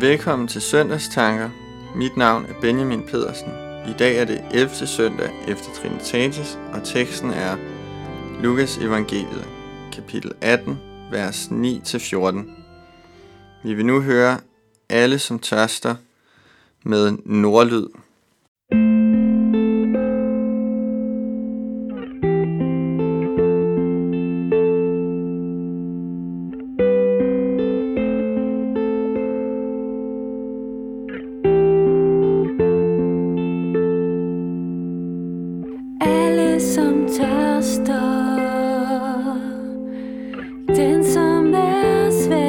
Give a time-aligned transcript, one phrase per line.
[0.00, 1.50] Velkommen til Søndagstanker.
[1.94, 3.48] Mit navn er Benjamin Pedersen.
[3.88, 4.70] I dag er det 11.
[4.70, 7.56] søndag efter Trinitatis, og teksten er
[8.42, 9.48] Lukas evangeliet,
[9.92, 10.78] kapitel 18,
[11.10, 12.38] vers 9-14.
[13.64, 14.38] Vi vil nu høre
[14.88, 15.94] alle som tørster
[16.82, 17.86] med nordlyd.
[36.00, 38.40] Alle som tørster.
[40.66, 42.40] Den som er svag.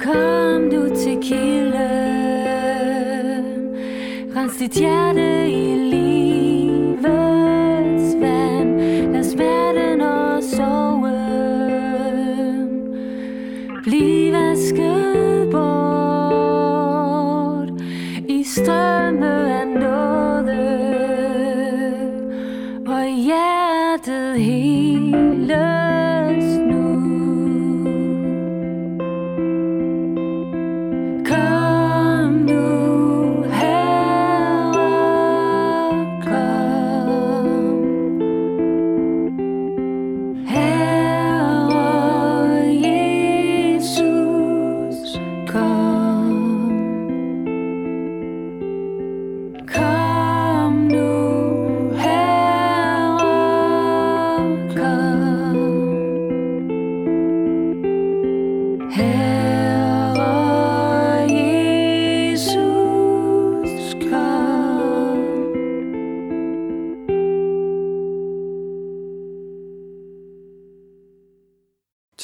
[0.00, 1.76] Kom du til kilden.
[4.36, 5.45] Rens dit hjerte
[24.06, 25.85] hjertet hele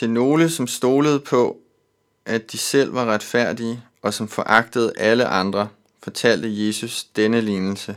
[0.00, 1.58] Til nogle, som stolede på,
[2.26, 5.68] at de selv var retfærdige, og som foragtede alle andre,
[6.02, 7.96] fortalte Jesus denne lignelse.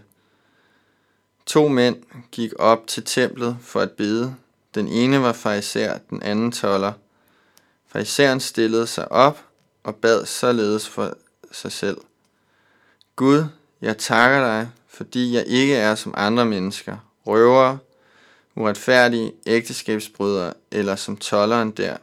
[1.46, 1.96] To mænd
[2.32, 4.36] gik op til templet for at bede.
[4.76, 6.94] Den ene var farisæer, den anden toller.
[7.88, 9.46] Farisæeren stillede sig op
[9.84, 11.14] og bad således for
[11.52, 11.98] sig selv.
[13.16, 13.46] Gud,
[13.82, 17.78] jeg takker dig, fordi jeg ikke er som andre mennesker, røvere,
[18.56, 21.98] uretfærdige ægteskabsbrydere eller som tolleren der.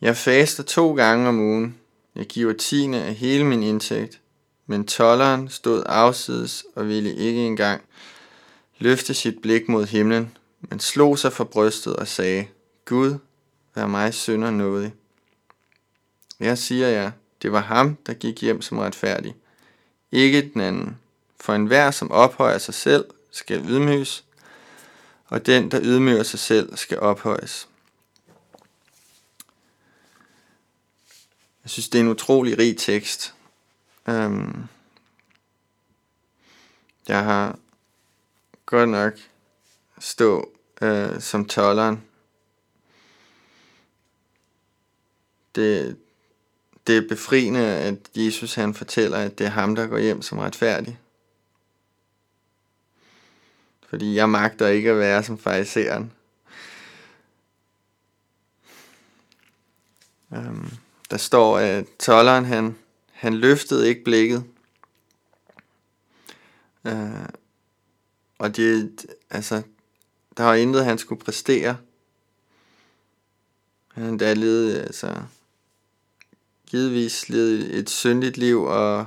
[0.00, 1.78] Jeg faster to gange om ugen.
[2.14, 4.20] Jeg giver tiende af hele min indtægt.
[4.66, 7.82] Men tolleren stod afsides og ville ikke engang
[8.78, 12.46] løfte sit blik mod himlen, men slog sig for brystet og sagde,
[12.84, 13.18] Gud,
[13.74, 14.94] vær mig synder nådig.
[16.40, 17.10] Jeg siger jer,
[17.42, 19.34] det var ham, der gik hjem som retfærdig,
[20.12, 20.98] ikke den anden.
[21.40, 24.24] For enhver, som ophøjer sig selv, skal ydmyges,
[25.30, 27.68] og den, der ydmyger sig selv, skal ophøjes.
[31.64, 33.34] Jeg synes, det er en utrolig rig tekst.
[34.06, 34.68] Um,
[37.08, 37.58] jeg har
[38.66, 39.12] godt nok
[39.98, 40.52] stå
[40.82, 42.02] uh, som tolleren.
[45.54, 45.96] Det,
[46.86, 50.38] det er befriende, at Jesus han fortæller, at det er ham, der går hjem som
[50.38, 50.98] retfærdig.
[53.90, 56.12] Fordi jeg magter ikke at være som fariseren.
[60.30, 60.72] Um,
[61.10, 62.76] der står, at tolleren han,
[63.12, 64.44] han løftede ikke blikket.
[66.84, 67.26] Uh,
[68.38, 69.62] og det, altså,
[70.36, 71.76] der var intet, han skulle præstere.
[73.92, 75.22] Han der levede, altså,
[76.66, 79.06] givetvis levede et syndigt liv, og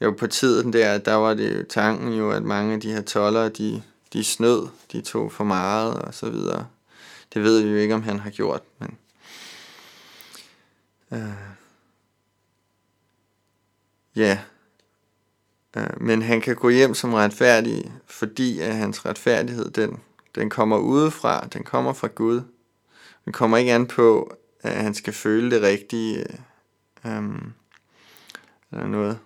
[0.00, 3.02] jo på tiden der, der var det jo tanken jo, at mange af de her
[3.02, 6.66] toller, de, de snød, de tog for meget og så videre.
[7.34, 8.98] Det ved vi jo ikke, om han har gjort, men...
[11.12, 11.32] Øh,
[14.16, 14.38] ja,
[15.76, 20.00] Øh, men han kan gå hjem som retfærdig, fordi at hans retfærdighed, den,
[20.34, 22.42] den kommer udefra, den kommer fra Gud.
[23.24, 26.26] Den kommer ikke an på, at han skal føle det rigtige,
[27.06, 27.32] Øh, øh
[28.72, 29.18] eller noget.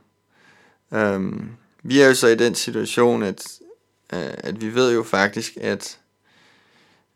[0.92, 1.34] Øh,
[1.82, 3.58] vi er jo så i den situation, at,
[4.12, 6.00] Øh, at vi ved jo faktisk, at,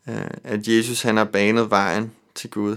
[0.09, 2.77] øh, at Jesus han har banet vejen til Gud.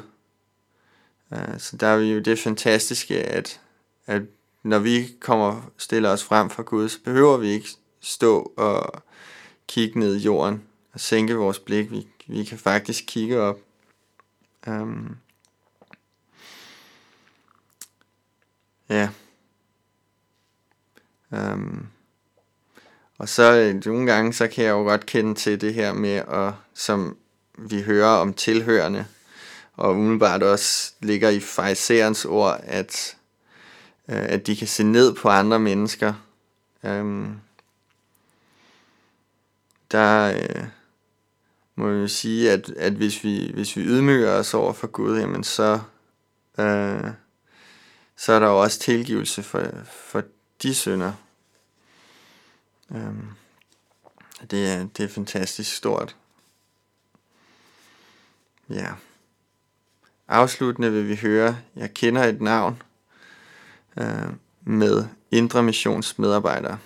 [1.33, 3.61] Øh, så der er jo det fantastiske, at,
[4.05, 4.21] at
[4.63, 7.67] når vi kommer stiller os frem for Gud, så behøver vi ikke
[8.01, 9.03] stå og
[9.67, 10.63] kigge ned i jorden
[10.93, 11.91] og sænke vores blik.
[11.91, 13.59] Vi, vi kan faktisk kigge op.
[14.67, 15.17] Um,
[18.89, 19.09] ja.
[21.31, 21.87] Um,
[23.17, 26.15] og så øh, nogle gange, så kan jeg jo godt kende til det her med,
[26.15, 27.17] at, som
[27.57, 29.05] vi hører om tilhørende,
[29.73, 33.17] og umiddelbart også ligger i fejserens ord, at,
[34.09, 36.13] øh, at de kan se ned på andre mennesker.
[36.83, 37.39] Øhm,
[39.91, 40.63] der øh,
[41.75, 45.19] må jeg jo sige, at, at hvis, vi, hvis vi ydmyger os over for Gud,
[45.19, 45.79] jamen så,
[46.59, 47.09] øh,
[48.17, 50.23] så er der jo også tilgivelse for, for
[50.63, 51.11] de synder.
[52.91, 53.29] Øhm,
[54.51, 56.15] det, er, det er fantastisk stort.
[58.69, 58.93] Ja.
[60.27, 62.81] Afsluttende vil vi høre, jeg kender et navn
[63.97, 66.79] øh, med Indre Missions medarbejdere.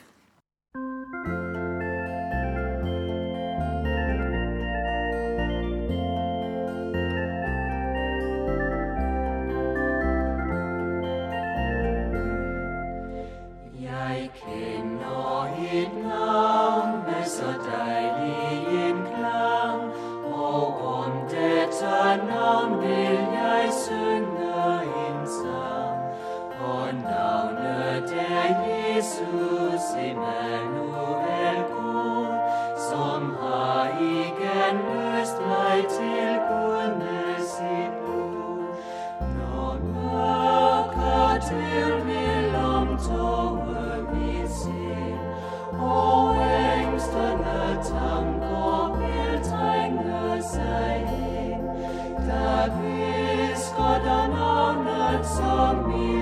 [55.36, 56.17] Navnet så